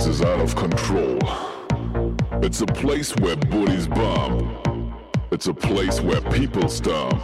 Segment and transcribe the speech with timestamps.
[0.00, 1.18] place is out of control.
[2.42, 4.66] It's a place where booties bump.
[5.30, 7.22] It's a place where people stomp.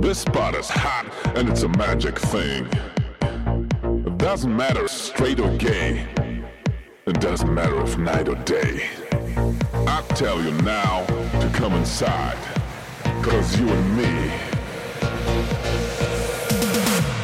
[0.00, 2.66] This spot is hot and it's a magic thing.
[4.06, 6.06] It doesn't matter if straight or gay.
[7.06, 8.88] It doesn't matter if night or day.
[9.86, 11.04] I tell you now
[11.40, 12.38] to come inside.
[13.22, 14.12] Cause you and me,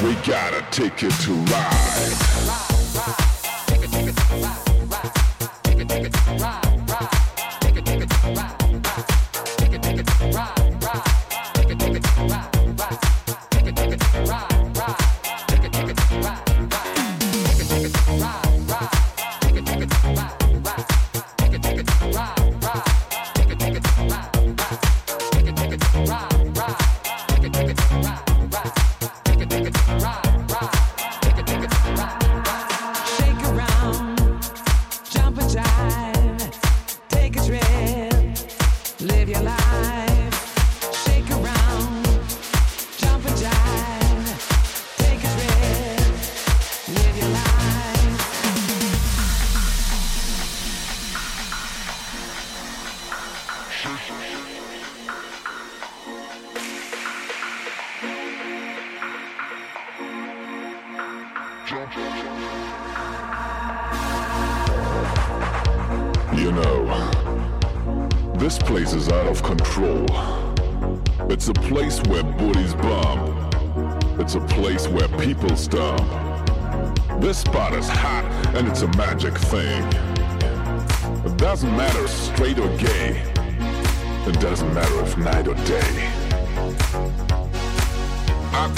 [0.07, 2.74] we gotta take it to ride.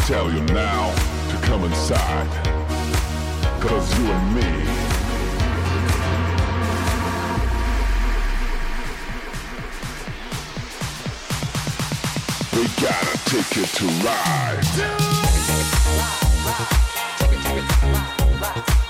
[0.07, 0.95] tell you now
[1.31, 2.29] to come inside.
[3.61, 4.43] Cause you and me.
[12.55, 14.63] We got a ticket to ride.
[17.19, 18.86] Take it, take ride, ride.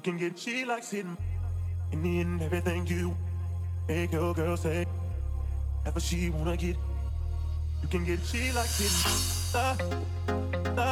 [0.00, 1.04] You can get she likes it.
[1.92, 3.14] In the end, everything you
[3.86, 4.86] make your girl say.
[5.84, 6.76] Ever she wanna get.
[7.82, 9.52] You can get she likes it.
[9.52, 9.76] Da, uh,
[10.74, 10.89] da, uh,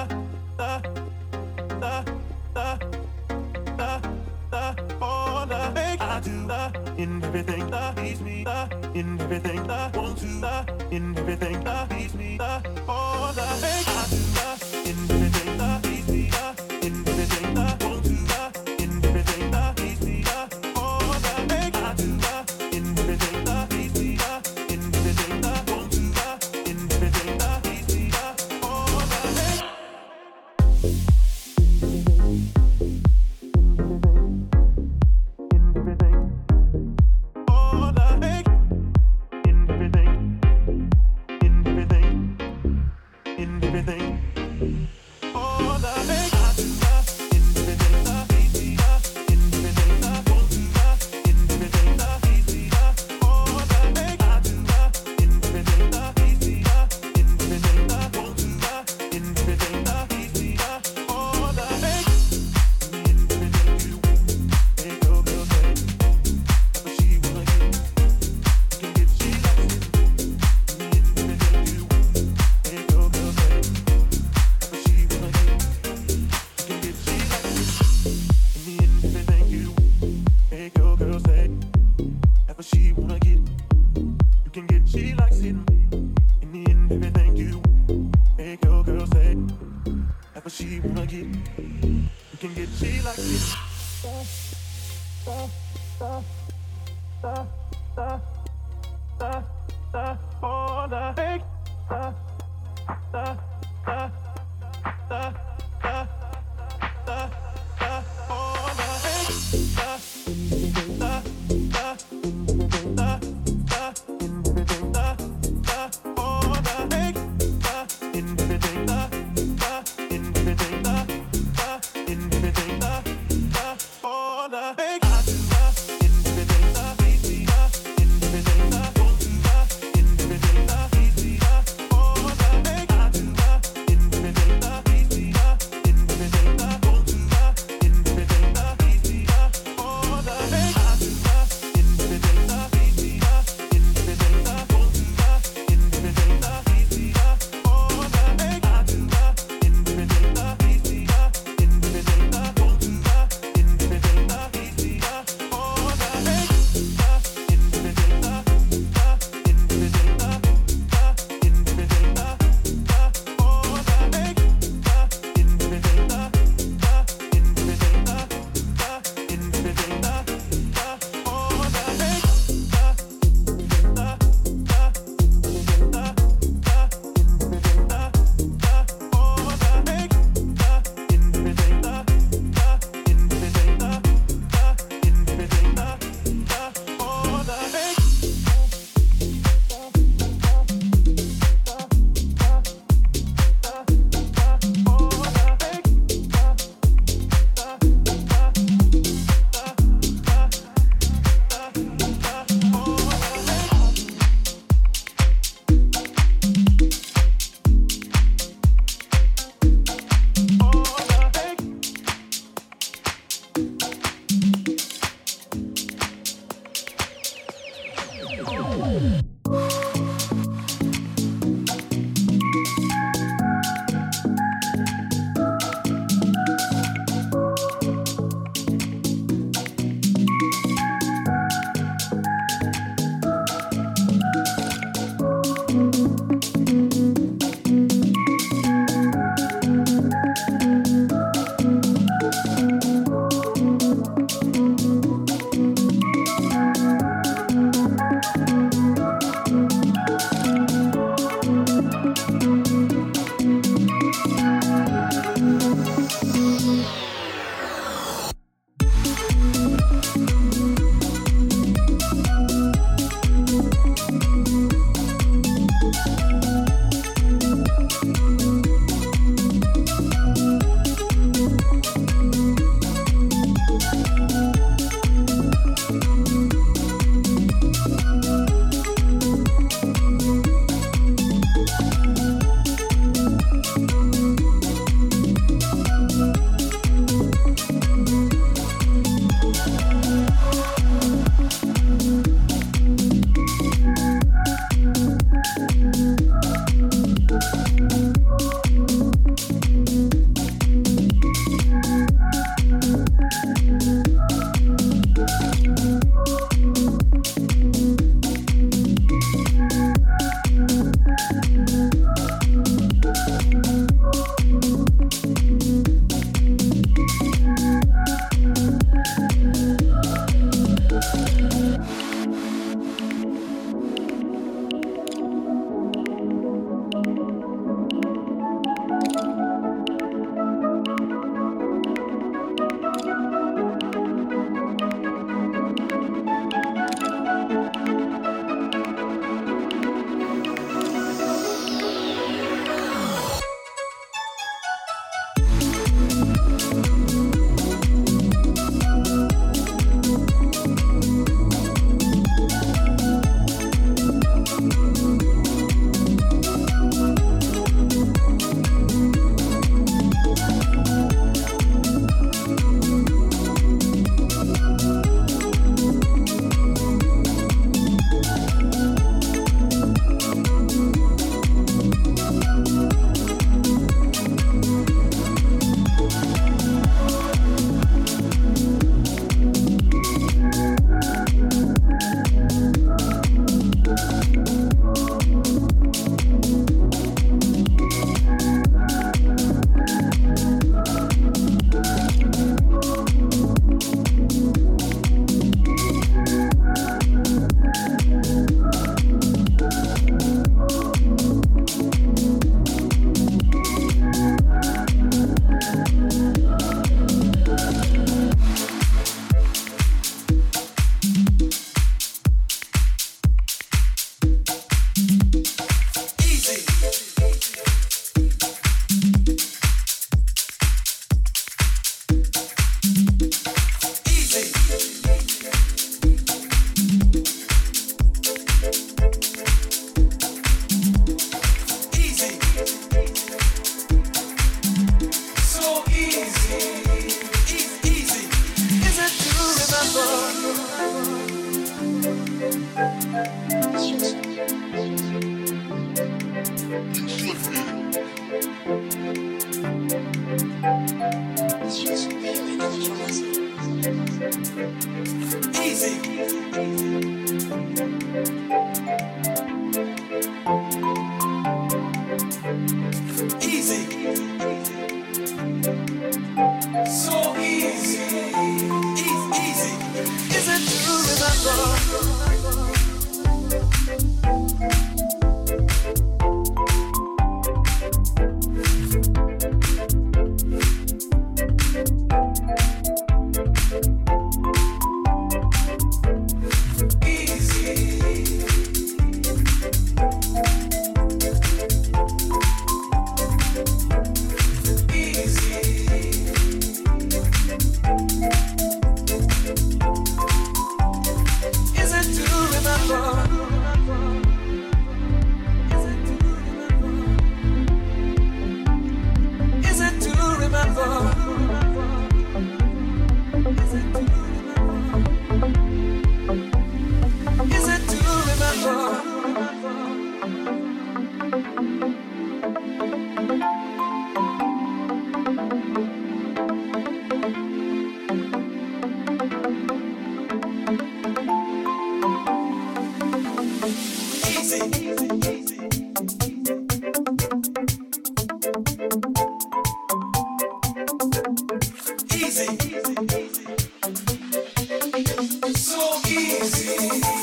[546.59, 547.18] Música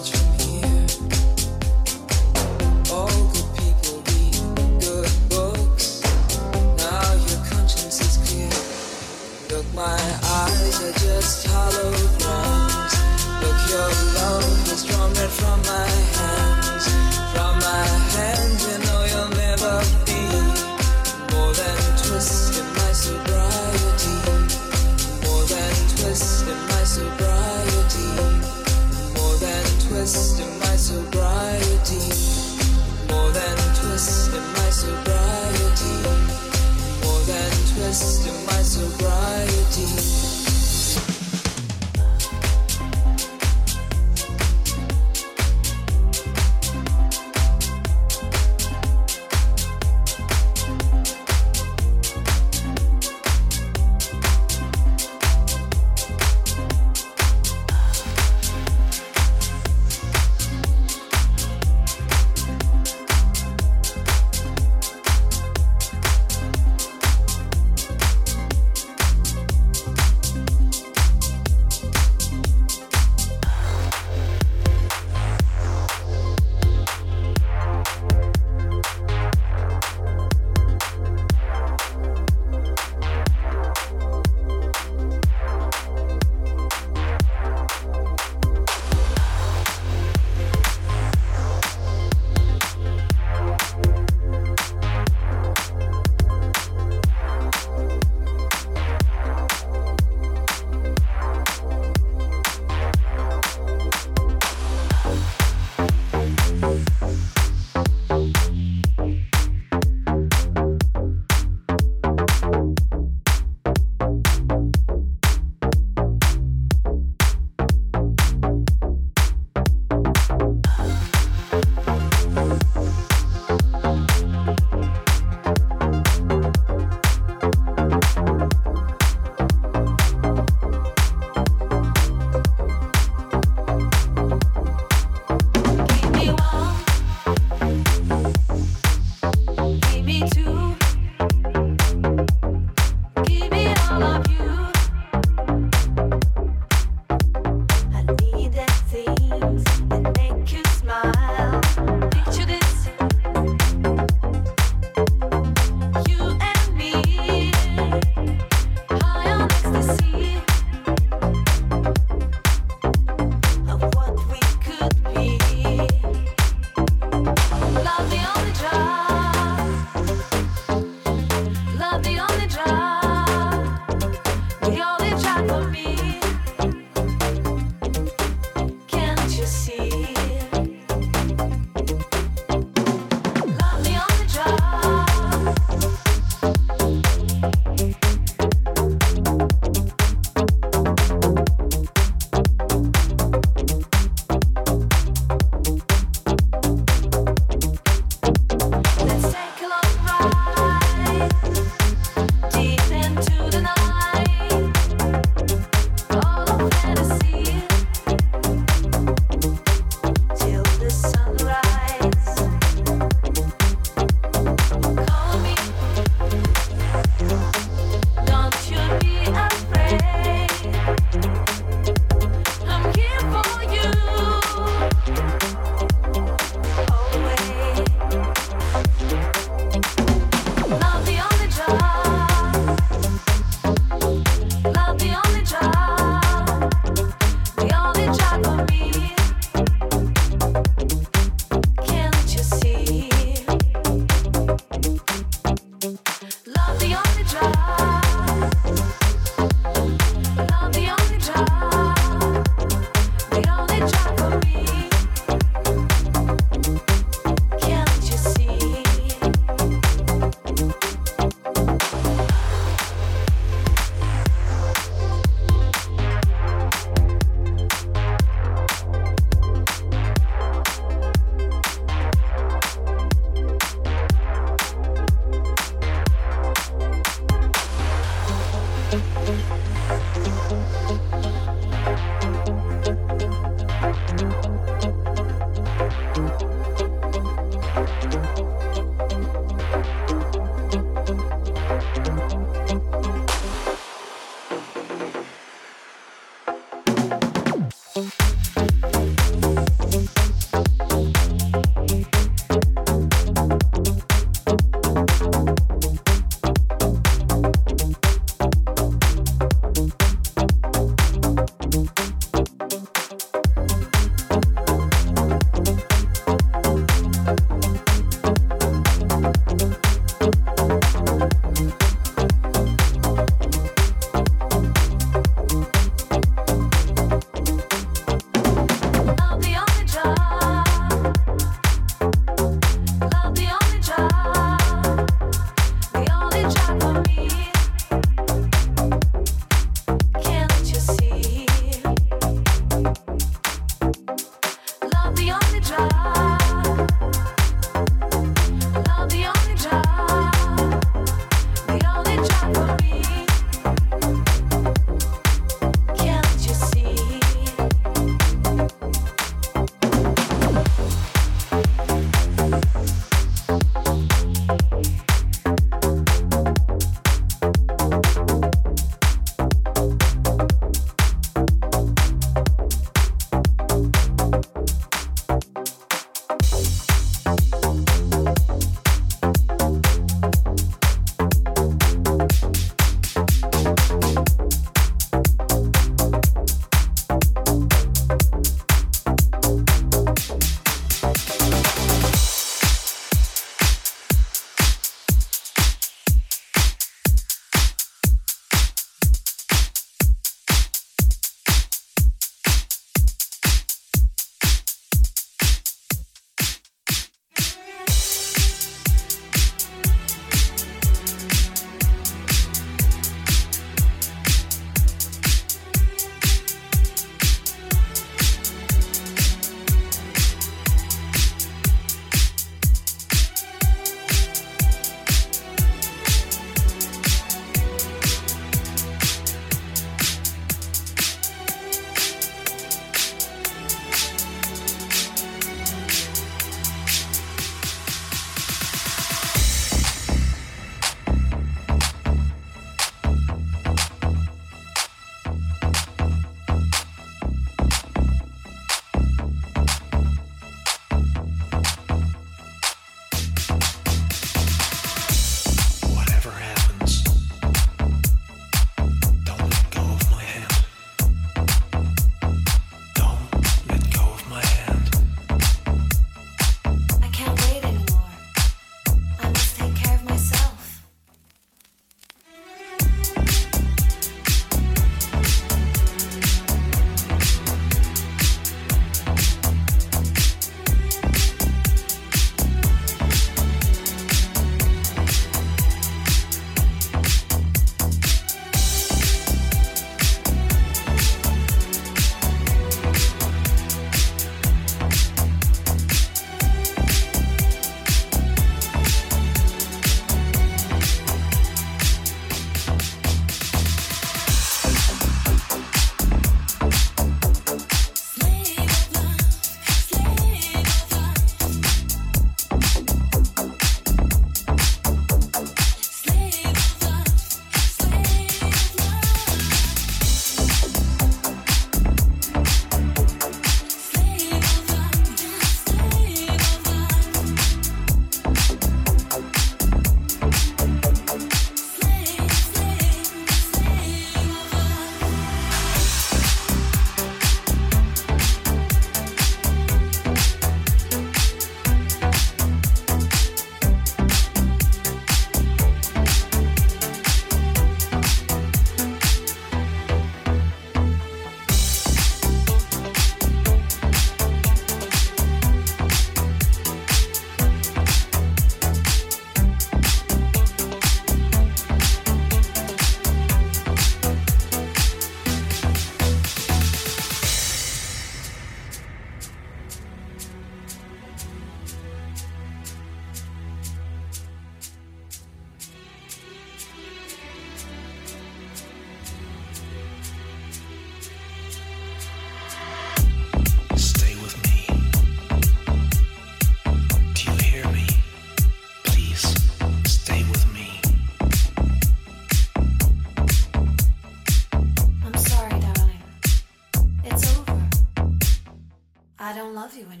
[599.71, 600.00] love you anymore.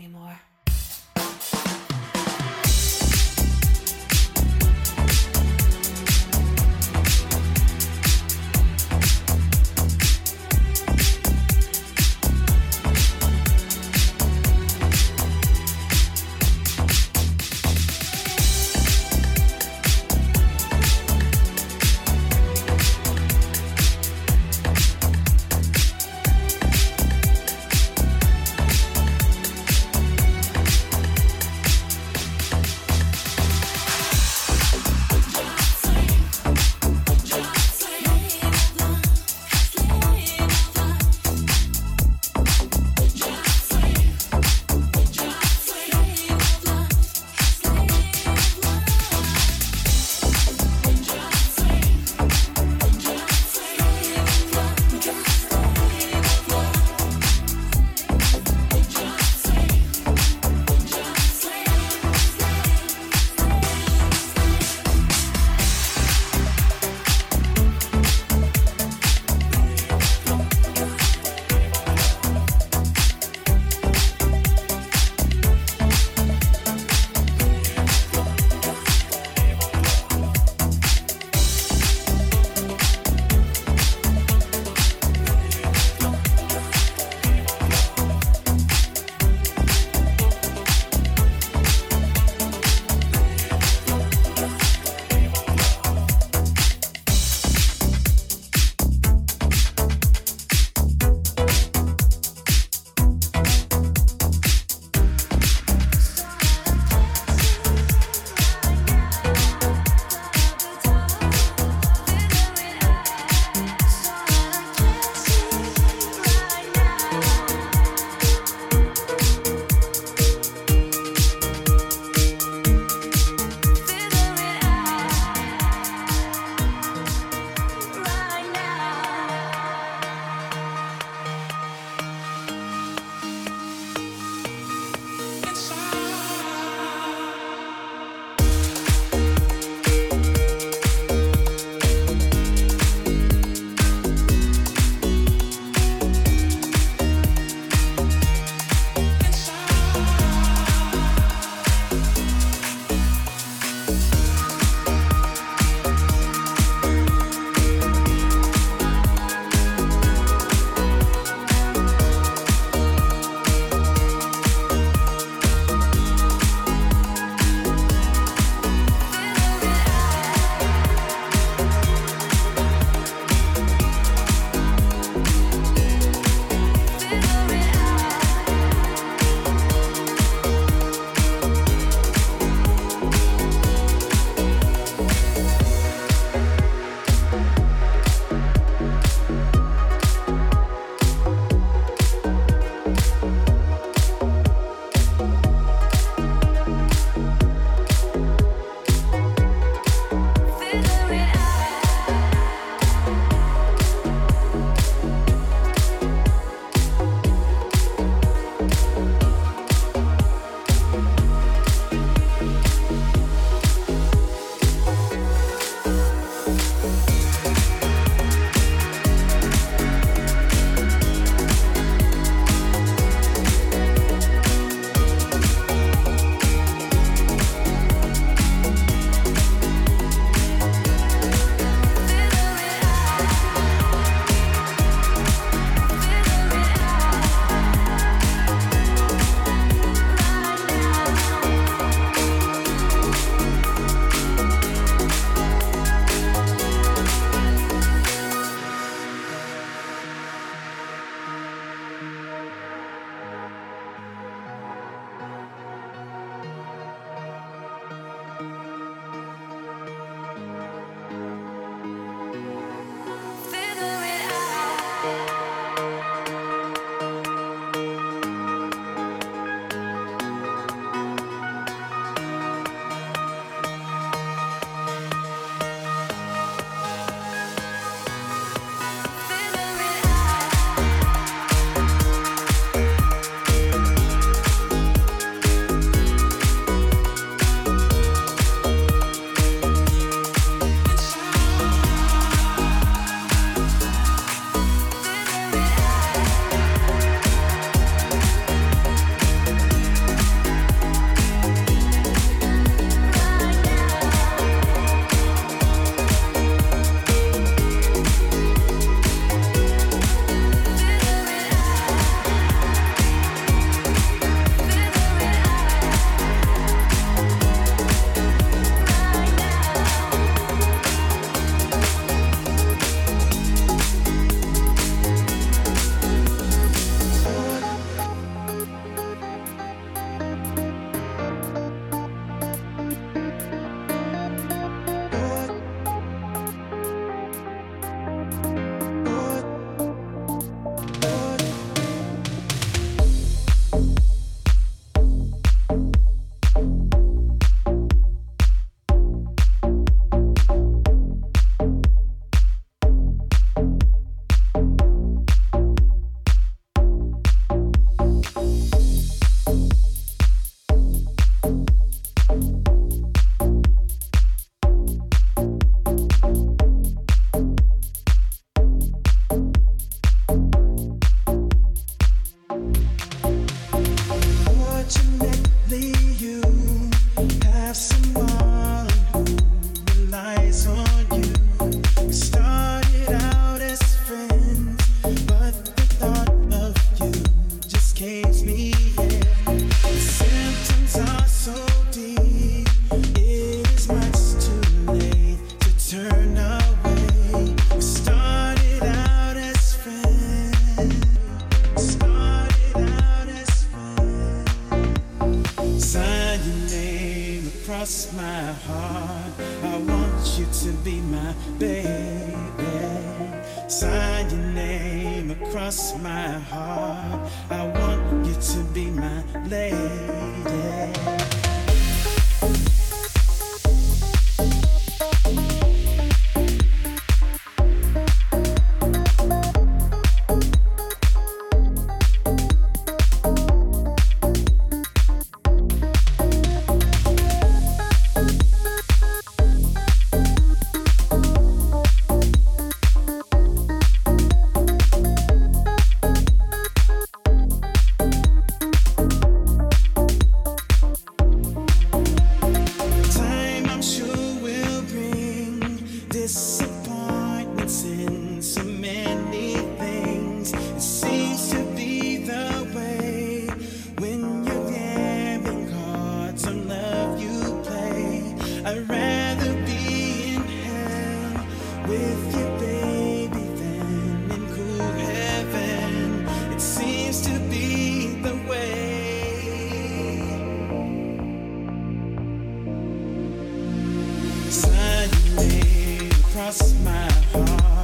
[486.51, 487.80] lost my heart.